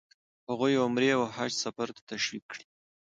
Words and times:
هغوی 0.49 0.81
عمرې 0.83 1.09
او 1.17 1.23
حج 1.35 1.51
سفر 1.63 1.87
ته 1.95 2.01
تشویق 2.11 2.43
کړي. 2.51 2.65